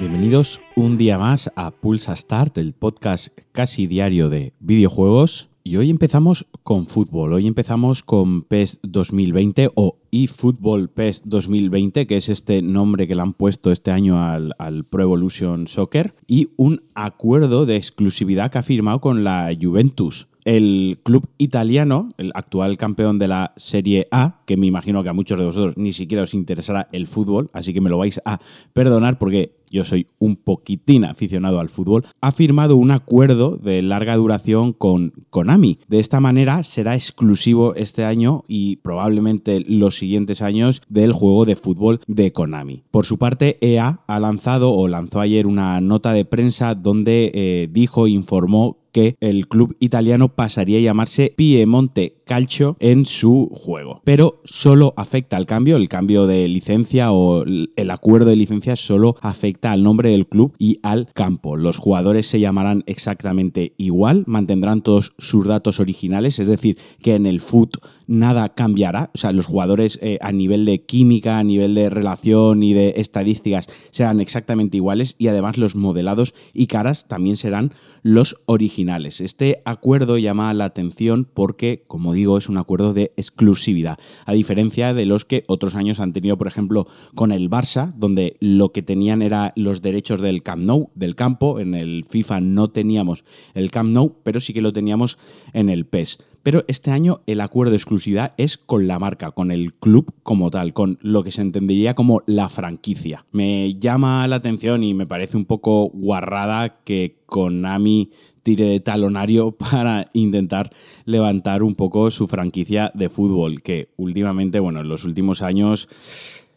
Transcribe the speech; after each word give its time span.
Bienvenidos 0.00 0.60
un 0.76 0.96
día 0.96 1.18
más 1.18 1.50
a 1.56 1.72
Pulsa 1.72 2.14
Start, 2.14 2.56
el 2.58 2.72
podcast 2.72 3.36
casi 3.50 3.88
diario 3.88 4.28
de 4.28 4.54
videojuegos. 4.60 5.50
Y 5.64 5.76
hoy 5.76 5.90
empezamos 5.90 6.46
con 6.62 6.86
fútbol. 6.86 7.32
Hoy 7.32 7.48
empezamos 7.48 8.04
con 8.04 8.42
PES 8.42 8.78
2020 8.84 9.70
o 9.74 9.98
eFootball 10.12 10.88
PES 10.88 11.22
2020, 11.24 12.06
que 12.06 12.16
es 12.16 12.28
este 12.28 12.62
nombre 12.62 13.08
que 13.08 13.16
le 13.16 13.22
han 13.22 13.32
puesto 13.32 13.72
este 13.72 13.90
año 13.90 14.22
al, 14.22 14.54
al, 14.60 14.84
Pro 14.84 15.02
Evolution 15.02 15.66
Soccer, 15.66 16.14
y 16.28 16.46
un 16.56 16.84
acuerdo 16.94 17.66
de 17.66 17.74
exclusividad 17.74 18.52
que 18.52 18.58
ha 18.58 18.62
firmado 18.62 19.00
con 19.00 19.24
la 19.24 19.50
Juventus 19.60 20.28
el 20.48 21.00
club 21.02 21.28
italiano, 21.36 22.14
el 22.16 22.32
actual 22.34 22.78
campeón 22.78 23.18
de 23.18 23.28
la 23.28 23.52
Serie 23.58 24.08
A, 24.10 24.40
que 24.46 24.56
me 24.56 24.66
imagino 24.66 25.02
que 25.02 25.10
a 25.10 25.12
muchos 25.12 25.38
de 25.38 25.44
vosotros 25.44 25.76
ni 25.76 25.92
siquiera 25.92 26.22
os 26.22 26.32
interesará 26.32 26.88
el 26.90 27.06
fútbol, 27.06 27.50
así 27.52 27.74
que 27.74 27.82
me 27.82 27.90
lo 27.90 27.98
vais 27.98 28.18
a 28.24 28.40
perdonar 28.72 29.18
porque 29.18 29.58
yo 29.70 29.84
soy 29.84 30.06
un 30.18 30.36
poquitín 30.36 31.04
aficionado 31.04 31.60
al 31.60 31.68
fútbol, 31.68 32.06
ha 32.22 32.32
firmado 32.32 32.76
un 32.76 32.90
acuerdo 32.90 33.56
de 33.56 33.82
larga 33.82 34.16
duración 34.16 34.72
con 34.72 35.12
Konami. 35.30 35.78
De 35.88 36.00
esta 36.00 36.20
manera 36.20 36.64
será 36.64 36.94
exclusivo 36.94 37.74
este 37.74 38.04
año 38.04 38.44
y 38.48 38.76
probablemente 38.76 39.60
los 39.68 39.96
siguientes 39.96 40.42
años 40.42 40.82
del 40.88 41.12
juego 41.12 41.44
de 41.44 41.56
fútbol 41.56 42.00
de 42.06 42.32
Konami. 42.32 42.84
Por 42.90 43.04
su 43.04 43.18
parte, 43.18 43.58
EA 43.60 44.00
ha 44.06 44.20
lanzado 44.20 44.72
o 44.72 44.88
lanzó 44.88 45.20
ayer 45.20 45.46
una 45.46 45.80
nota 45.80 46.12
de 46.12 46.24
prensa 46.24 46.74
donde 46.74 47.30
eh, 47.34 47.68
dijo, 47.70 48.06
informó 48.06 48.77
que 48.92 49.16
el 49.20 49.48
club 49.48 49.76
italiano 49.80 50.28
pasaría 50.28 50.78
a 50.78 50.82
llamarse 50.82 51.32
Piemonte 51.36 52.17
Calcio 52.28 52.76
en 52.78 53.06
su 53.06 53.50
juego. 53.52 54.02
Pero 54.04 54.40
solo 54.44 54.94
afecta 54.96 55.36
al 55.36 55.46
cambio, 55.46 55.76
el 55.76 55.88
cambio 55.88 56.26
de 56.26 56.46
licencia 56.46 57.10
o 57.10 57.42
el 57.44 57.90
acuerdo 57.90 58.30
de 58.30 58.36
licencia 58.36 58.76
solo 58.76 59.16
afecta 59.22 59.72
al 59.72 59.82
nombre 59.82 60.10
del 60.10 60.28
club 60.28 60.54
y 60.58 60.78
al 60.82 61.08
campo. 61.14 61.56
Los 61.56 61.78
jugadores 61.78 62.26
se 62.26 62.38
llamarán 62.38 62.84
exactamente 62.86 63.72
igual, 63.78 64.24
mantendrán 64.26 64.82
todos 64.82 65.14
sus 65.18 65.46
datos 65.46 65.80
originales, 65.80 66.38
es 66.38 66.48
decir, 66.48 66.78
que 67.00 67.14
en 67.14 67.26
el 67.26 67.40
foot 67.40 67.78
nada 68.06 68.54
cambiará. 68.54 69.10
O 69.14 69.18
sea, 69.18 69.32
los 69.32 69.46
jugadores 69.46 69.98
eh, 70.02 70.18
a 70.20 70.30
nivel 70.30 70.64
de 70.64 70.84
química, 70.84 71.38
a 71.38 71.44
nivel 71.44 71.74
de 71.74 71.88
relación 71.88 72.62
y 72.62 72.74
de 72.74 72.94
estadísticas 72.96 73.68
serán 73.90 74.20
exactamente 74.20 74.76
iguales 74.76 75.16
y 75.18 75.28
además 75.28 75.56
los 75.56 75.74
modelados 75.74 76.34
y 76.52 76.66
caras 76.66 77.08
también 77.08 77.36
serán 77.36 77.72
los 78.02 78.36
originales. 78.46 79.20
Este 79.20 79.62
acuerdo 79.64 80.18
llama 80.18 80.52
la 80.54 80.66
atención 80.66 81.28
porque, 81.32 81.84
como 81.86 82.12
digo, 82.18 82.38
es 82.38 82.48
un 82.48 82.58
acuerdo 82.58 82.92
de 82.92 83.12
exclusividad, 83.16 83.98
a 84.26 84.32
diferencia 84.32 84.94
de 84.94 85.06
los 85.06 85.24
que 85.24 85.44
otros 85.46 85.74
años 85.74 86.00
han 86.00 86.12
tenido, 86.12 86.36
por 86.36 86.46
ejemplo, 86.46 86.86
con 87.14 87.32
el 87.32 87.48
Barça, 87.48 87.92
donde 87.96 88.36
lo 88.40 88.72
que 88.72 88.82
tenían 88.82 89.22
era 89.22 89.52
los 89.56 89.80
derechos 89.82 90.20
del 90.20 90.42
Camp 90.42 90.62
Nou, 90.62 90.90
del 90.94 91.14
campo. 91.14 91.60
En 91.60 91.74
el 91.74 92.04
FIFA 92.04 92.40
no 92.40 92.68
teníamos 92.68 93.24
el 93.54 93.70
Camp 93.70 93.90
Nou, 93.90 94.16
pero 94.22 94.40
sí 94.40 94.52
que 94.52 94.60
lo 94.60 94.72
teníamos 94.72 95.18
en 95.52 95.68
el 95.68 95.86
PES. 95.86 96.18
Pero 96.48 96.64
este 96.66 96.90
año 96.90 97.20
el 97.26 97.42
acuerdo 97.42 97.72
de 97.72 97.76
exclusividad 97.76 98.32
es 98.38 98.56
con 98.56 98.86
la 98.86 98.98
marca, 98.98 99.32
con 99.32 99.50
el 99.50 99.74
club 99.74 100.14
como 100.22 100.50
tal, 100.50 100.72
con 100.72 100.98
lo 101.02 101.22
que 101.22 101.30
se 101.30 101.42
entendería 101.42 101.92
como 101.92 102.22
la 102.24 102.48
franquicia. 102.48 103.26
Me 103.32 103.74
llama 103.74 104.26
la 104.28 104.36
atención 104.36 104.82
y 104.82 104.94
me 104.94 105.06
parece 105.06 105.36
un 105.36 105.44
poco 105.44 105.90
guarrada 105.90 106.80
que 106.84 107.18
Konami 107.26 108.12
tire 108.42 108.64
de 108.64 108.80
talonario 108.80 109.50
para 109.58 110.08
intentar 110.14 110.72
levantar 111.04 111.62
un 111.62 111.74
poco 111.74 112.10
su 112.10 112.26
franquicia 112.28 112.92
de 112.94 113.10
fútbol, 113.10 113.60
que 113.60 113.90
últimamente, 113.98 114.58
bueno, 114.58 114.80
en 114.80 114.88
los 114.88 115.04
últimos 115.04 115.42
años, 115.42 115.86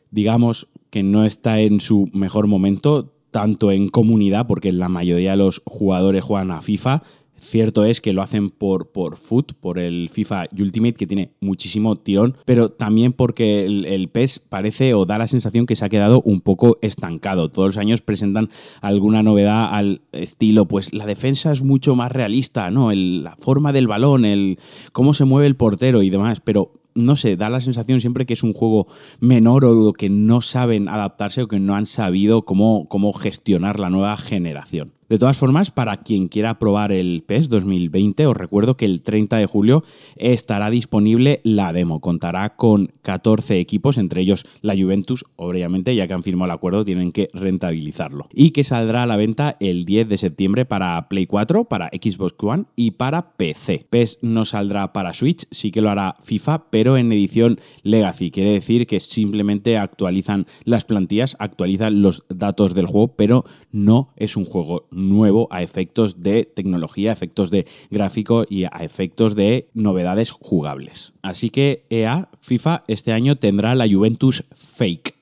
digamos 0.10 0.70
que 0.90 1.04
no 1.04 1.26
está 1.26 1.60
en 1.60 1.82
su 1.82 2.10
mejor 2.14 2.48
momento, 2.48 3.14
tanto 3.30 3.72
en 3.72 3.90
comunidad, 3.90 4.48
porque 4.48 4.72
la 4.72 4.88
mayoría 4.88 5.32
de 5.32 5.38
los 5.38 5.62
jugadores 5.66 6.24
juegan 6.24 6.52
a 6.52 6.62
FIFA, 6.62 7.04
Cierto 7.42 7.86
es 7.86 8.02
que 8.02 8.14
lo 8.14 8.22
hacen 8.22 8.52
por, 8.52 8.92
por 8.92 9.18
Foot, 9.18 9.54
por 9.54 9.80
el 9.80 10.10
FIFA 10.10 10.46
Ultimate, 10.58 10.94
que 10.94 11.08
tiene 11.08 11.32
muchísimo 11.40 11.96
tirón, 11.96 12.38
pero 12.46 12.70
también 12.70 13.14
porque 13.14 13.66
el, 13.66 13.86
el, 13.86 14.10
PES 14.10 14.40
parece 14.40 14.94
o 14.94 15.08
da 15.08 15.18
la 15.18 15.28
sensación 15.28 15.66
que 15.66 15.76
se 15.76 15.84
ha 15.84 15.90
quedado 15.90 16.22
un 16.22 16.42
poco 16.42 16.78
estancado. 16.82 17.50
Todos 17.50 17.70
los 17.70 17.78
años 17.78 18.02
presentan 18.04 18.50
alguna 18.80 19.24
novedad 19.24 19.74
al 19.74 20.02
estilo, 20.12 20.68
pues 20.68 20.94
la 20.94 21.08
defensa 21.08 21.52
es 21.52 21.64
mucho 21.64 21.96
más 21.96 22.12
realista, 22.12 22.70
¿no? 22.70 22.94
La 22.94 23.36
forma 23.38 23.74
del 23.74 23.88
balón, 23.88 24.24
el 24.24 24.60
cómo 24.92 25.16
se 25.16 25.26
mueve 25.26 25.48
el 25.48 25.56
portero 25.56 26.04
y 26.04 26.12
demás, 26.12 26.42
pero 26.42 26.72
no 26.94 27.16
sé, 27.16 27.38
da 27.38 27.50
la 27.50 27.62
sensación 27.62 28.02
siempre 28.02 28.26
que 28.26 28.34
es 28.34 28.44
un 28.44 28.54
juego 28.54 28.88
menor 29.20 29.66
o 29.66 29.94
que 29.94 30.10
no 30.10 30.42
saben 30.42 30.90
adaptarse 30.90 31.42
o 31.42 31.48
que 31.48 31.60
no 31.60 31.76
han 31.76 31.86
sabido 31.86 32.44
cómo, 32.44 32.88
cómo 32.88 33.14
gestionar 33.14 33.80
la 33.80 33.90
nueva 33.90 34.16
generación. 34.18 34.94
De 35.12 35.18
todas 35.18 35.38
formas, 35.38 35.72
para 35.72 35.98
quien 35.98 36.30
quiera 36.30 36.58
probar 36.58 36.94
el 36.94 37.22
PES 37.28 37.50
2020, 37.50 38.28
os 38.28 38.38
recuerdo 38.38 38.78
que 38.78 38.86
el 38.86 39.02
30 39.02 39.36
de 39.40 39.46
julio 39.46 39.84
estará 40.16 40.70
disponible 40.70 41.42
la 41.44 41.74
demo. 41.74 42.00
Contará 42.00 42.56
con 42.56 42.94
14 43.02 43.60
equipos, 43.60 43.98
entre 43.98 44.22
ellos 44.22 44.46
la 44.62 44.74
Juventus, 44.74 45.26
obviamente, 45.36 45.94
ya 45.96 46.08
que 46.08 46.14
han 46.14 46.24
firmado 46.24 46.46
el 46.46 46.56
acuerdo, 46.56 46.86
tienen 46.86 47.12
que 47.12 47.28
rentabilizarlo. 47.34 48.30
Y 48.32 48.52
que 48.52 48.64
saldrá 48.64 49.04
a 49.04 49.06
la 49.06 49.18
venta 49.18 49.58
el 49.60 49.84
10 49.84 50.08
de 50.08 50.18
septiembre 50.18 50.64
para 50.64 51.10
Play 51.10 51.26
4, 51.26 51.66
para 51.66 51.90
Xbox 51.90 52.36
One 52.40 52.64
y 52.78 52.92
para 52.92 53.34
PC. 53.36 53.88
PES 53.90 54.20
no 54.22 54.46
saldrá 54.46 54.94
para 54.94 55.14
Switch, 55.14 55.46
sí 55.52 55.72
que 55.72 55.82
lo 55.82 55.90
hará 55.90 56.16
FIFA, 56.22 56.70
pero 56.70 56.96
en 56.96 57.12
edición 57.12 57.60
Legacy. 57.84 58.32
Quiere 58.32 58.52
decir 58.52 58.88
que 58.88 59.02
simplemente 59.02 59.78
actualizan 59.78 60.48
las 60.64 60.86
plantillas, 60.86 61.36
actualizan 61.38 62.02
los 62.02 62.24
datos 62.30 62.74
del 62.74 62.86
juego, 62.86 63.10
pero 63.18 63.44
no 63.74 64.14
es 64.16 64.38
un 64.38 64.46
juego 64.46 64.88
nuevo 64.90 65.01
a 65.52 65.64
efectos 65.64 66.22
de 66.22 66.46
tecnología, 66.46 67.12
a 67.12 67.14
efectos 67.14 67.52
de 67.52 67.66
gráfico 67.90 68.46
y 68.50 68.66
a 68.66 68.80
efectos 68.82 69.36
de 69.36 69.70
novedades 69.74 70.32
jugables. 70.32 71.14
Así 71.22 71.50
que 71.50 71.86
EA, 71.90 72.30
FIFA, 72.40 72.84
este 72.88 73.12
año 73.12 73.36
tendrá 73.36 73.76
la 73.76 73.88
Juventus 73.88 74.44
Fake. 74.56 75.21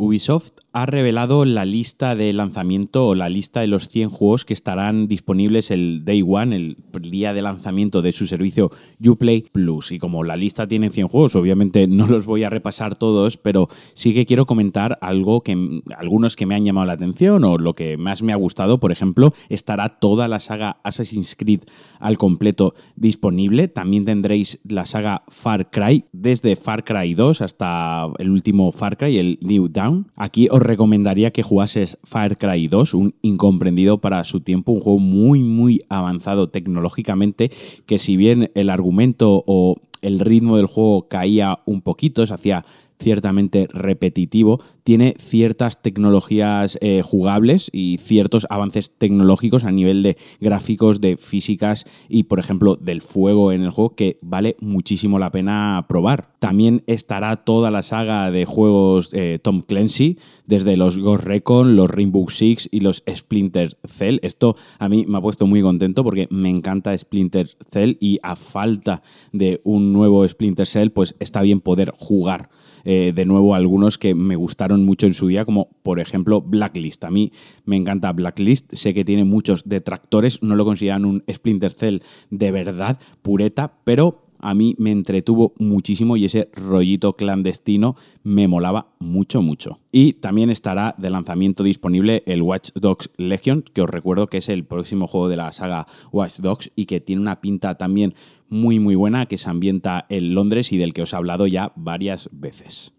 Ubisoft 0.00 0.52
ha 0.72 0.86
revelado 0.86 1.44
la 1.44 1.66
lista 1.66 2.14
de 2.14 2.32
lanzamiento 2.32 3.08
o 3.08 3.14
la 3.14 3.28
lista 3.28 3.60
de 3.60 3.66
los 3.66 3.88
100 3.88 4.08
juegos 4.08 4.46
que 4.46 4.54
estarán 4.54 5.08
disponibles 5.08 5.70
el 5.70 6.06
Day 6.06 6.24
One, 6.26 6.56
el 6.56 6.76
día 7.02 7.34
de 7.34 7.42
lanzamiento 7.42 8.00
de 8.00 8.12
su 8.12 8.26
servicio 8.26 8.70
Uplay 9.04 9.42
Plus. 9.52 9.92
Y 9.92 9.98
como 9.98 10.24
la 10.24 10.36
lista 10.36 10.66
tiene 10.66 10.88
100 10.88 11.08
juegos, 11.08 11.36
obviamente 11.36 11.86
no 11.86 12.06
los 12.06 12.24
voy 12.24 12.44
a 12.44 12.50
repasar 12.50 12.96
todos, 12.96 13.36
pero 13.36 13.68
sí 13.92 14.14
que 14.14 14.24
quiero 14.24 14.46
comentar 14.46 14.96
algo 15.02 15.42
que 15.42 15.82
algunos 15.98 16.34
que 16.34 16.46
me 16.46 16.54
han 16.54 16.64
llamado 16.64 16.86
la 16.86 16.94
atención 16.94 17.44
o 17.44 17.58
lo 17.58 17.74
que 17.74 17.98
más 17.98 18.22
me 18.22 18.32
ha 18.32 18.36
gustado. 18.36 18.80
Por 18.80 18.92
ejemplo, 18.92 19.34
estará 19.50 20.00
toda 20.00 20.28
la 20.28 20.40
saga 20.40 20.78
Assassin's 20.82 21.36
Creed 21.36 21.60
al 21.98 22.16
completo 22.16 22.72
disponible. 22.96 23.68
También 23.68 24.06
tendréis 24.06 24.60
la 24.64 24.86
saga 24.86 25.24
Far 25.28 25.70
Cry, 25.70 26.06
desde 26.12 26.56
Far 26.56 26.84
Cry 26.84 27.12
2 27.12 27.42
hasta 27.42 28.08
el 28.18 28.30
último 28.30 28.72
Far 28.72 28.96
Cry, 28.96 29.18
el 29.18 29.38
New 29.42 29.68
Aquí 30.16 30.48
os 30.50 30.60
recomendaría 30.60 31.30
que 31.30 31.42
jugases 31.42 31.98
Far 32.02 32.38
Cry 32.38 32.68
2, 32.68 32.94
un 32.94 33.14
incomprendido 33.22 34.00
para 34.00 34.24
su 34.24 34.40
tiempo, 34.40 34.72
un 34.72 34.80
juego 34.80 34.98
muy, 34.98 35.42
muy 35.42 35.82
avanzado 35.88 36.48
tecnológicamente, 36.48 37.50
que 37.86 37.98
si 37.98 38.16
bien 38.16 38.50
el 38.54 38.70
argumento 38.70 39.44
o 39.46 39.76
el 40.02 40.20
ritmo 40.20 40.56
del 40.56 40.66
juego 40.66 41.08
caía 41.08 41.60
un 41.66 41.82
poquito, 41.82 42.26
se 42.26 42.34
hacía 42.34 42.64
ciertamente 43.00 43.66
repetitivo, 43.72 44.60
tiene 44.84 45.14
ciertas 45.18 45.82
tecnologías 45.82 46.78
eh, 46.80 47.02
jugables 47.02 47.70
y 47.72 47.98
ciertos 47.98 48.46
avances 48.50 48.90
tecnológicos 48.96 49.64
a 49.64 49.72
nivel 49.72 50.02
de 50.02 50.16
gráficos, 50.40 51.00
de 51.00 51.16
físicas 51.16 51.86
y, 52.08 52.24
por 52.24 52.38
ejemplo, 52.38 52.76
del 52.76 53.00
fuego 53.00 53.52
en 53.52 53.62
el 53.62 53.70
juego 53.70 53.94
que 53.94 54.18
vale 54.22 54.56
muchísimo 54.60 55.18
la 55.18 55.32
pena 55.32 55.86
probar. 55.88 56.29
También 56.40 56.82
estará 56.86 57.36
toda 57.36 57.70
la 57.70 57.82
saga 57.82 58.30
de 58.30 58.46
juegos 58.46 59.10
eh, 59.12 59.38
Tom 59.42 59.60
Clancy, 59.60 60.18
desde 60.46 60.78
los 60.78 60.98
Ghost 60.98 61.24
Recon, 61.24 61.76
los 61.76 61.90
Rainbow 61.90 62.28
Six 62.30 62.70
y 62.72 62.80
los 62.80 63.04
Splinter 63.08 63.76
Cell. 63.86 64.18
Esto 64.22 64.56
a 64.78 64.88
mí 64.88 65.04
me 65.06 65.18
ha 65.18 65.20
puesto 65.20 65.46
muy 65.46 65.60
contento 65.60 66.02
porque 66.02 66.28
me 66.30 66.48
encanta 66.48 66.96
Splinter 66.96 67.50
Cell 67.70 67.98
y 68.00 68.20
a 68.22 68.36
falta 68.36 69.02
de 69.32 69.60
un 69.64 69.92
nuevo 69.92 70.26
Splinter 70.26 70.66
Cell, 70.66 70.88
pues 70.88 71.14
está 71.20 71.42
bien 71.42 71.60
poder 71.60 71.92
jugar 71.98 72.48
eh, 72.84 73.12
de 73.14 73.26
nuevo 73.26 73.54
algunos 73.54 73.98
que 73.98 74.14
me 74.14 74.36
gustaron 74.36 74.84
mucho 74.84 75.06
en 75.06 75.12
su 75.12 75.26
día, 75.26 75.44
como 75.44 75.68
por 75.82 76.00
ejemplo 76.00 76.40
Blacklist. 76.40 77.04
A 77.04 77.10
mí 77.10 77.32
me 77.66 77.76
encanta 77.76 78.12
Blacklist, 78.12 78.72
sé 78.74 78.94
que 78.94 79.04
tiene 79.04 79.24
muchos 79.24 79.68
detractores, 79.68 80.42
no 80.42 80.56
lo 80.56 80.64
consideran 80.64 81.04
un 81.04 81.22
Splinter 81.30 81.72
Cell 81.72 81.98
de 82.30 82.50
verdad, 82.50 82.98
pureta, 83.20 83.74
pero 83.84 84.29
a 84.42 84.54
mí 84.54 84.74
me 84.78 84.90
entretuvo 84.90 85.54
muchísimo 85.58 86.16
y 86.16 86.24
ese 86.24 86.50
rollito 86.54 87.14
clandestino 87.14 87.96
me 88.22 88.48
molaba 88.48 88.88
mucho, 88.98 89.42
mucho. 89.42 89.80
Y 89.92 90.14
también 90.14 90.50
estará 90.50 90.94
de 90.98 91.10
lanzamiento 91.10 91.62
disponible 91.62 92.22
el 92.26 92.42
Watch 92.42 92.70
Dogs 92.74 93.10
Legion, 93.16 93.62
que 93.62 93.82
os 93.82 93.90
recuerdo 93.90 94.28
que 94.28 94.38
es 94.38 94.48
el 94.48 94.64
próximo 94.64 95.06
juego 95.06 95.28
de 95.28 95.36
la 95.36 95.52
saga 95.52 95.86
Watch 96.12 96.38
Dogs 96.38 96.70
y 96.76 96.86
que 96.86 97.00
tiene 97.00 97.22
una 97.22 97.40
pinta 97.40 97.76
también 97.76 98.14
muy, 98.48 98.78
muy 98.78 98.94
buena, 98.94 99.26
que 99.26 99.38
se 99.38 99.48
ambienta 99.48 100.06
en 100.08 100.34
Londres 100.34 100.72
y 100.72 100.76
del 100.76 100.92
que 100.92 101.02
os 101.02 101.12
he 101.12 101.16
hablado 101.16 101.46
ya 101.46 101.72
varias 101.76 102.28
veces. 102.32 102.92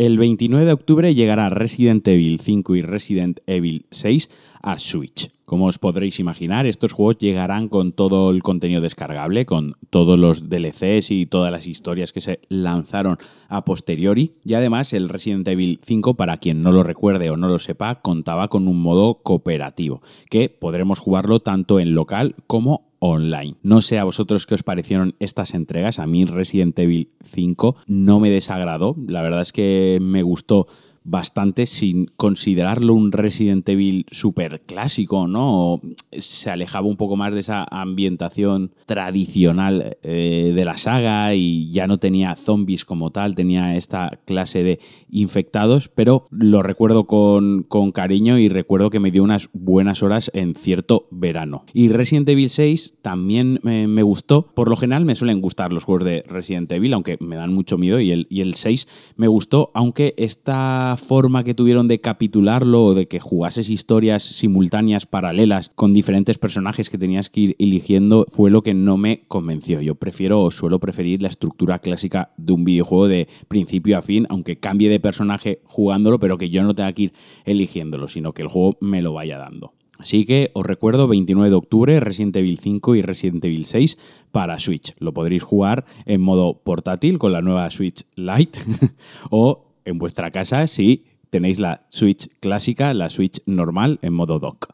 El 0.00 0.16
29 0.16 0.64
de 0.64 0.72
octubre 0.72 1.14
llegará 1.14 1.50
Resident 1.50 2.08
Evil 2.08 2.40
5 2.40 2.74
y 2.74 2.80
Resident 2.80 3.40
Evil 3.46 3.84
6 3.90 4.30
a 4.62 4.78
Switch. 4.78 5.30
Como 5.44 5.66
os 5.66 5.78
podréis 5.78 6.18
imaginar, 6.20 6.64
estos 6.64 6.94
juegos 6.94 7.18
llegarán 7.18 7.68
con 7.68 7.92
todo 7.92 8.30
el 8.30 8.42
contenido 8.42 8.80
descargable, 8.80 9.44
con 9.44 9.76
todos 9.90 10.18
los 10.18 10.48
DLCs 10.48 11.10
y 11.10 11.26
todas 11.26 11.52
las 11.52 11.66
historias 11.66 12.14
que 12.14 12.22
se 12.22 12.40
lanzaron 12.48 13.18
a 13.50 13.66
posteriori. 13.66 14.36
Y 14.42 14.54
además 14.54 14.94
el 14.94 15.10
Resident 15.10 15.46
Evil 15.48 15.80
5, 15.82 16.14
para 16.14 16.38
quien 16.38 16.62
no 16.62 16.72
lo 16.72 16.82
recuerde 16.82 17.28
o 17.28 17.36
no 17.36 17.48
lo 17.48 17.58
sepa, 17.58 18.00
contaba 18.00 18.48
con 18.48 18.68
un 18.68 18.80
modo 18.80 19.16
cooperativo, 19.22 20.00
que 20.30 20.48
podremos 20.48 20.98
jugarlo 20.98 21.40
tanto 21.40 21.78
en 21.78 21.94
local 21.94 22.36
como 22.46 22.89
online. 23.00 23.56
No 23.62 23.82
sé 23.82 23.98
a 23.98 24.04
vosotros 24.04 24.46
qué 24.46 24.54
os 24.54 24.62
parecieron 24.62 25.16
estas 25.18 25.54
entregas. 25.54 25.98
A 25.98 26.06
mí 26.06 26.24
Resident 26.24 26.78
Evil 26.78 27.10
5 27.22 27.76
no 27.86 28.20
me 28.20 28.30
desagradó. 28.30 28.94
La 29.08 29.22
verdad 29.22 29.40
es 29.40 29.52
que 29.52 29.98
me 30.00 30.22
gustó 30.22 30.68
bastante 31.02 31.66
sin 31.66 32.06
considerarlo 32.16 32.94
un 32.94 33.12
Resident 33.12 33.68
Evil 33.68 34.06
súper 34.10 34.62
clásico, 34.62 35.26
¿no? 35.26 35.80
Se 36.12 36.50
alejaba 36.50 36.86
un 36.86 36.96
poco 36.96 37.16
más 37.16 37.34
de 37.34 37.40
esa 37.40 37.66
ambientación 37.70 38.72
tradicional 38.86 39.96
eh, 40.02 40.52
de 40.54 40.64
la 40.64 40.76
saga 40.76 41.34
y 41.34 41.70
ya 41.70 41.86
no 41.86 41.98
tenía 41.98 42.36
zombies 42.36 42.84
como 42.84 43.10
tal, 43.10 43.34
tenía 43.34 43.76
esta 43.76 44.20
clase 44.24 44.62
de 44.62 44.80
infectados, 45.10 45.88
pero 45.88 46.26
lo 46.30 46.62
recuerdo 46.62 47.04
con, 47.04 47.62
con 47.62 47.92
cariño 47.92 48.38
y 48.38 48.48
recuerdo 48.48 48.90
que 48.90 49.00
me 49.00 49.10
dio 49.10 49.22
unas 49.22 49.48
buenas 49.52 50.02
horas 50.02 50.30
en 50.34 50.54
cierto 50.54 51.08
verano. 51.10 51.64
Y 51.72 51.88
Resident 51.88 52.28
Evil 52.28 52.50
6 52.50 52.98
también 53.02 53.60
me, 53.62 54.02
gustó, 54.02 54.46
por 54.54 54.68
lo 54.68 54.76
general 54.76 55.04
me 55.04 55.14
suelen 55.14 55.40
gustar 55.40 55.72
los 55.72 55.84
juegos 55.84 56.04
de 56.04 56.24
Resident 56.26 56.70
Evil, 56.72 56.94
aunque 56.94 57.16
me 57.20 57.36
dan 57.36 57.52
mucho 57.52 57.78
miedo, 57.78 58.00
y 58.00 58.10
el, 58.10 58.26
y 58.30 58.40
el 58.40 58.54
6 58.54 58.88
me 59.16 59.28
gustó, 59.28 59.70
aunque 59.74 60.14
esta 60.16 60.89
forma 60.96 61.44
que 61.44 61.54
tuvieron 61.54 61.88
de 61.88 62.00
capitularlo 62.00 62.84
o 62.84 62.94
de 62.94 63.08
que 63.08 63.20
jugases 63.20 63.70
historias 63.70 64.22
simultáneas, 64.22 65.06
paralelas, 65.06 65.68
con 65.68 65.92
diferentes 65.92 66.38
personajes 66.38 66.90
que 66.90 66.98
tenías 66.98 67.28
que 67.28 67.40
ir 67.40 67.56
eligiendo, 67.58 68.26
fue 68.28 68.50
lo 68.50 68.62
que 68.62 68.74
no 68.74 68.96
me 68.96 69.22
convenció. 69.28 69.80
Yo 69.80 69.94
prefiero 69.94 70.42
o 70.42 70.50
suelo 70.50 70.80
preferir 70.80 71.22
la 71.22 71.28
estructura 71.28 71.78
clásica 71.78 72.32
de 72.36 72.52
un 72.52 72.64
videojuego 72.64 73.08
de 73.08 73.28
principio 73.48 73.98
a 73.98 74.02
fin, 74.02 74.26
aunque 74.28 74.58
cambie 74.58 74.88
de 74.88 75.00
personaje 75.00 75.60
jugándolo, 75.64 76.18
pero 76.18 76.38
que 76.38 76.50
yo 76.50 76.62
no 76.62 76.74
tenga 76.74 76.92
que 76.92 77.02
ir 77.02 77.12
eligiéndolo, 77.44 78.08
sino 78.08 78.32
que 78.32 78.42
el 78.42 78.48
juego 78.48 78.76
me 78.80 79.02
lo 79.02 79.12
vaya 79.12 79.38
dando. 79.38 79.74
Así 80.00 80.24
que 80.24 80.50
os 80.54 80.64
recuerdo 80.64 81.08
29 81.08 81.50
de 81.50 81.56
octubre 81.56 82.00
Resident 82.00 82.36
Evil 82.36 82.58
5 82.58 82.94
y 82.94 83.02
Resident 83.02 83.44
Evil 83.44 83.66
6 83.66 83.98
para 84.32 84.58
Switch. 84.58 84.94
Lo 84.98 85.12
podréis 85.12 85.42
jugar 85.42 85.84
en 86.06 86.22
modo 86.22 86.54
portátil 86.64 87.18
con 87.18 87.32
la 87.32 87.42
nueva 87.42 87.68
Switch 87.70 88.06
Lite 88.14 88.60
o 89.30 89.69
en 89.90 89.98
vuestra 89.98 90.30
casa 90.30 90.66
si 90.66 91.04
tenéis 91.30 91.58
la 91.58 91.86
Switch 91.90 92.28
clásica, 92.40 92.94
la 92.94 93.10
Switch 93.10 93.40
normal 93.46 93.98
en 94.02 94.12
modo 94.12 94.38
dock. 94.38 94.68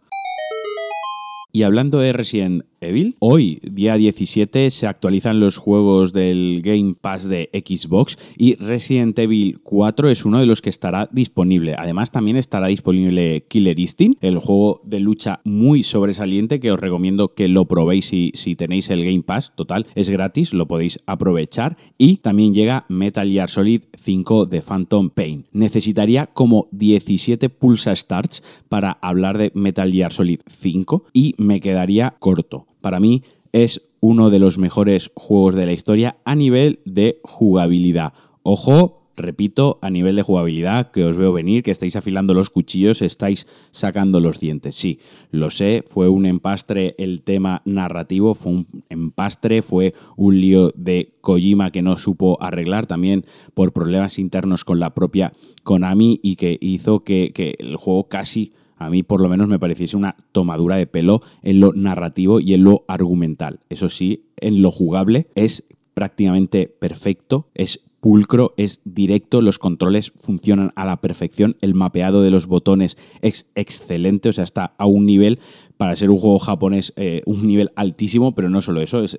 Y 1.53 1.63
hablando 1.63 1.99
de 1.99 2.13
Resident 2.13 2.65
Evil. 2.81 3.17
Hoy, 3.19 3.61
día 3.63 3.97
17, 3.97 4.71
se 4.71 4.87
actualizan 4.87 5.41
los 5.41 5.59
juegos 5.59 6.13
del 6.13 6.61
Game 6.63 6.95
Pass 7.01 7.29
de 7.29 7.49
Xbox 7.53 8.19
y 8.37 8.55
Resident 8.57 9.19
Evil 9.19 9.61
4 9.63 10.11
es 10.11 10.25
uno 10.25 10.39
de 10.39 10.47
los 10.47 10.63
que 10.63 10.71
estará 10.71 11.09
disponible. 11.13 11.75
Además, 11.79 12.11
también 12.11 12.37
estará 12.37 12.67
disponible 12.67 13.45
Killer 13.49 13.79
Instinct, 13.79 14.23
el 14.23 14.39
juego 14.39 14.81
de 14.85 15.01
lucha 15.01 15.41
muy 15.45 15.83
sobresaliente 15.83 16.61
que 16.61 16.73
os 16.73 16.81
recomiendo 16.81 17.35
que 17.35 17.49
lo 17.49 17.67
probéis 17.67 18.07
si, 18.07 18.33
si 18.35 18.57
tenéis 18.57 18.91
el 18.91 19.05
Game 19.05 19.23
Pass. 19.23 19.53
Total, 19.57 19.87
es 19.95 20.11
gratis, 20.11 20.53
lo 20.53 20.69
podéis 20.69 21.01
aprovechar. 21.07 21.77
Y 21.99 22.19
también 22.19 22.55
llega 22.55 22.85
Metal 22.89 23.29
Gear 23.29 23.51
Solid 23.51 23.85
5 23.97 24.47
de 24.47 24.63
Phantom 24.63 25.11
Pain. 25.11 25.47
Necesitaría 25.53 26.27
como 26.27 26.69
17 26.73 27.49
pulsa 27.49 27.95
starts 27.97 28.43
para 28.69 28.93
hablar 29.01 29.39
de 29.39 29.51
Metal 29.55 29.91
Gear 29.91 30.13
Solid 30.13 30.41
5 30.47 31.05
y 31.13 31.35
me 31.39 31.61
quedaría 31.61 32.15
corto 32.19 32.66
para 32.87 33.01
mí 33.01 33.25
es 33.51 33.83
uno 33.99 34.31
de 34.31 34.39
los 34.39 34.59
mejores 34.59 35.11
juegos 35.17 35.57
de 35.57 35.67
la 35.67 35.73
historia 35.73 36.19
a 36.25 36.37
nivel 36.37 36.79
de 36.85 37.19
jugabilidad. 37.25 38.13
Ojo, 38.45 39.11
repito, 39.17 39.81
a 39.83 39.91
nivel 39.91 40.15
de 40.15 40.23
jugabilidad, 40.23 40.93
que 40.93 41.03
os 41.03 41.17
veo 41.17 41.33
venir, 41.33 41.65
que 41.65 41.73
estáis 41.73 41.97
afilando 41.97 42.33
los 42.33 42.49
cuchillos, 42.49 43.03
estáis 43.03 43.49
sacando 43.73 44.21
los 44.21 44.39
dientes. 44.39 44.77
Sí, 44.77 45.01
lo 45.33 45.51
sé, 45.51 45.83
fue 45.85 46.09
un 46.09 46.27
empastre 46.27 46.95
el 46.97 47.23
tema 47.23 47.61
narrativo, 47.65 48.37
fue 48.37 48.53
un 48.53 48.85
empastre, 48.89 49.63
fue 49.63 49.93
un 50.17 50.41
lío 50.41 50.73
de 50.77 51.17
Kojima 51.23 51.73
que 51.73 51.83
no 51.83 51.97
supo 51.97 52.41
arreglar 52.41 52.87
también 52.87 53.25
por 53.55 53.73
problemas 53.73 54.21
internos 54.21 54.65
con 54.65 54.79
la 54.79 54.95
propia 54.95 55.33
Konami 55.65 56.21
y 56.23 56.37
que 56.37 56.57
hizo 56.61 57.03
que, 57.03 57.33
que 57.35 57.57
el 57.59 57.75
juego 57.75 58.07
casi 58.07 58.53
a 58.77 58.91
mí 58.91 59.03
por 59.03 59.21
lo 59.21 59.29
menos 59.29 59.49
me 59.49 59.59
pareciese 59.59 59.97
una 59.97 60.17
tomadura 60.33 60.77
de 60.77 60.87
pelo 60.87 61.23
en 61.43 61.61
lo 61.61 61.73
narrativo 61.73 62.41
y 62.41 62.55
en 62.55 62.65
lo 62.65 62.85
argumental. 62.89 63.61
Eso 63.69 63.89
sí, 63.89 64.27
en 64.37 64.63
lo 64.63 64.71
jugable 64.71 65.29
es 65.35 65.65
prácticamente 65.95 66.67
perfecto, 66.67 67.49
es 67.55 67.81
pulcro, 68.01 68.55
es 68.57 68.81
directo, 68.85 69.43
los 69.43 69.59
controles 69.59 70.13
funcionan 70.17 70.73
a 70.77 70.85
la 70.85 71.01
perfección, 71.01 71.57
el 71.61 71.75
mapeado 71.75 72.23
de 72.23 72.31
los 72.31 72.47
botones 72.47 72.97
es 73.21 73.49
excelente, 73.55 74.29
o 74.29 74.33
sea, 74.33 74.45
está 74.45 74.75
a 74.79 74.87
un 74.87 75.07
nivel 75.07 75.41
para 75.77 75.97
ser 75.97 76.11
un 76.11 76.19
juego 76.19 76.39
japonés, 76.39 76.93
eh, 76.97 77.23
un 77.27 77.47
nivel 77.47 77.71
altísimo, 77.77 78.35
pero 78.35 78.49
no 78.49 78.63
solo 78.63 78.81
eso, 78.81 79.03
es, 79.05 79.19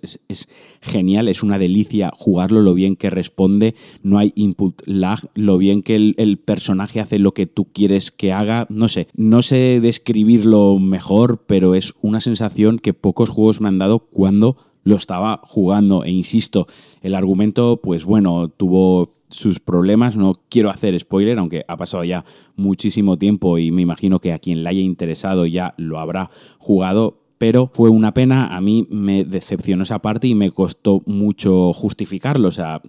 genial, 0.82 1.28
es 1.28 1.44
una 1.44 1.60
delicia 1.60 2.12
jugarlo, 2.18 2.62
lo 2.62 2.74
bien 2.74 2.96
que 2.96 3.10
responde, 3.10 3.76
no 4.02 4.18
hay 4.18 4.34
input 4.36 4.82
lag, 4.86 5.20
lo 5.36 5.58
bien 5.58 5.84
que 5.84 5.96
el, 5.96 6.16
el, 6.18 6.38
personaje 6.38 7.00
hace 7.00 7.20
lo 7.20 7.34
que 7.34 7.46
tú 7.46 7.66
quieres 7.72 8.12
que 8.12 8.34
haga, 8.34 8.66
no 8.70 8.88
sé, 8.88 9.08
no 9.16 9.42
sé 9.42 9.80
describirlo 9.82 10.80
mejor, 10.80 11.44
pero 11.46 11.76
es 11.76 11.94
una 12.02 12.22
sensación 12.22 12.80
que 12.80 12.94
pocos 12.94 13.30
juegos 13.30 13.62
me 13.62 13.68
han 13.68 13.80
dado 13.80 14.00
cuando 14.00 14.58
lo 14.88 14.96
estaba 14.96 15.42
jugando. 15.44 16.06
E 16.06 16.12
insisto, 16.12 16.66
el 17.02 17.14
argumento, 17.14 17.82
pues 17.84 18.06
bueno, 18.06 18.48
tuvo 18.48 19.18
sus 19.30 19.60
problemas. 19.60 20.16
No 20.16 20.40
quiero 20.48 20.70
hacer 20.70 20.98
spoiler, 20.98 21.38
aunque 21.40 21.66
ha 21.68 21.76
pasado 21.76 22.06
ya 22.06 22.24
muchísimo 22.56 23.18
tiempo 23.18 23.58
y 23.58 23.72
me 23.72 23.82
imagino 23.82 24.20
que 24.20 24.32
a 24.32 24.40
quien 24.40 24.64
le 24.64 24.70
haya 24.70 24.80
interesado 24.80 25.46
ya 25.46 25.74
lo 25.78 26.00
habrá 26.00 26.30
jugado 26.58 27.20
pero 27.38 27.72
fue 27.74 27.90
una 27.90 28.14
pena, 28.14 28.56
a 28.56 28.62
mí 28.62 28.88
me 28.90 29.24
decepcionó 29.24 29.84
esa 29.84 30.00
parte 30.00 30.28
y 30.28 30.36
me 30.36 30.52
costó 30.52 31.04
mucho 31.06 31.72
justificarlo. 31.74 32.48
O 32.48 32.52
sea, 32.52 32.82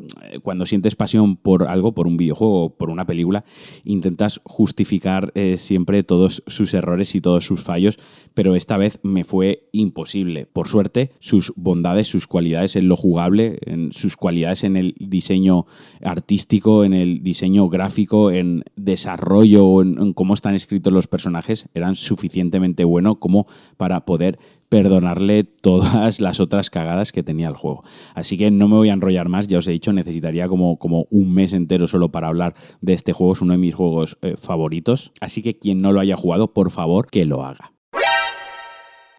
cuando 0.42 0.66
sientes 0.66 0.96
pasión 0.96 1.36
por 1.36 1.64
algo, 1.64 1.92
por 1.92 2.06
un 2.06 2.16
videojuego, 2.16 2.70
por 2.70 2.90
una 2.90 3.06
película, 3.06 3.44
intentas 3.84 4.40
justificar 4.44 5.32
eh, 5.34 5.56
siempre 5.58 6.02
todos 6.02 6.42
sus 6.46 6.72
errores 6.74 7.14
y 7.14 7.20
todos 7.20 7.44
sus 7.44 7.62
fallos, 7.62 7.98
pero 8.34 8.54
esta 8.54 8.76
vez 8.76 9.00
me 9.02 9.24
fue 9.24 9.68
imposible. 9.72 10.46
Por 10.46 10.68
suerte, 10.68 11.12
sus 11.20 11.52
bondades, 11.56 12.06
sus 12.06 12.26
cualidades 12.26 12.76
en 12.76 12.88
lo 12.88 12.96
jugable, 12.96 13.58
en 13.62 13.92
sus 13.92 14.16
cualidades 14.16 14.64
en 14.64 14.76
el 14.76 14.94
diseño 14.98 15.66
artístico, 16.02 16.84
en 16.84 16.94
el 16.94 17.22
diseño 17.22 17.68
gráfico, 17.68 18.30
en 18.30 18.64
desarrollo, 18.76 19.82
en, 19.82 20.00
en 20.00 20.12
cómo 20.12 20.34
están 20.34 20.54
escritos 20.54 20.92
los 20.92 21.06
personajes, 21.06 21.66
eran 21.74 21.96
suficientemente 21.96 22.84
buenos 22.84 23.18
como 23.18 23.46
para 23.76 24.04
poder 24.04 24.37
perdonarle 24.68 25.44
todas 25.44 26.20
las 26.20 26.40
otras 26.40 26.70
cagadas 26.70 27.12
que 27.12 27.22
tenía 27.22 27.48
el 27.48 27.54
juego. 27.54 27.82
Así 28.14 28.36
que 28.36 28.50
no 28.50 28.68
me 28.68 28.76
voy 28.76 28.88
a 28.90 28.94
enrollar 28.94 29.28
más, 29.28 29.48
ya 29.48 29.58
os 29.58 29.68
he 29.68 29.72
dicho, 29.72 29.92
necesitaría 29.92 30.48
como, 30.48 30.78
como 30.78 31.06
un 31.10 31.32
mes 31.32 31.52
entero 31.52 31.86
solo 31.86 32.10
para 32.10 32.28
hablar 32.28 32.54
de 32.80 32.92
este 32.92 33.12
juego, 33.12 33.32
es 33.32 33.42
uno 33.42 33.52
de 33.52 33.58
mis 33.58 33.74
juegos 33.74 34.18
eh, 34.22 34.34
favoritos. 34.36 35.12
Así 35.20 35.42
que 35.42 35.58
quien 35.58 35.80
no 35.80 35.92
lo 35.92 36.00
haya 36.00 36.16
jugado, 36.16 36.52
por 36.52 36.70
favor, 36.70 37.08
que 37.10 37.24
lo 37.24 37.44
haga. 37.44 37.72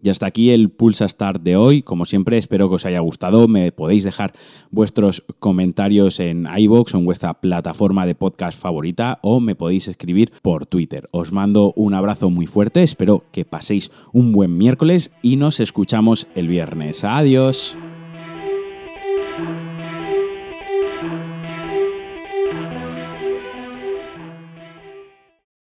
Y 0.01 0.09
hasta 0.09 0.25
aquí 0.25 0.51
el 0.51 0.69
Pulsa 0.69 1.07
Start 1.07 1.41
de 1.41 1.55
hoy. 1.55 1.81
Como 1.81 2.05
siempre, 2.05 2.37
espero 2.37 2.69
que 2.69 2.75
os 2.75 2.85
haya 2.85 2.99
gustado. 2.99 3.47
Me 3.47 3.71
podéis 3.71 4.03
dejar 4.03 4.33
vuestros 4.71 5.23
comentarios 5.39 6.19
en 6.19 6.47
iBox 6.57 6.93
o 6.93 6.97
en 6.97 7.05
vuestra 7.05 7.33
plataforma 7.33 8.05
de 8.05 8.15
podcast 8.15 8.59
favorita 8.59 9.19
o 9.21 9.39
me 9.39 9.55
podéis 9.55 9.87
escribir 9.87 10.31
por 10.41 10.65
Twitter. 10.65 11.07
Os 11.11 11.31
mando 11.31 11.73
un 11.75 11.93
abrazo 11.93 12.29
muy 12.29 12.47
fuerte. 12.47 12.83
Espero 12.83 13.23
que 13.31 13.45
paséis 13.45 13.91
un 14.13 14.31
buen 14.31 14.57
miércoles 14.57 15.13
y 15.21 15.35
nos 15.35 15.59
escuchamos 15.59 16.27
el 16.35 16.47
viernes. 16.47 17.03
Adiós. 17.03 17.77